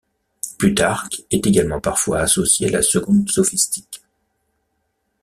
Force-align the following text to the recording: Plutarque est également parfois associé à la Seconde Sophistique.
Plutarque 0.57 1.21
est 1.29 1.45
également 1.45 1.79
parfois 1.79 2.21
associé 2.21 2.69
à 2.69 2.71
la 2.71 2.81
Seconde 2.81 3.29
Sophistique. 3.29 4.01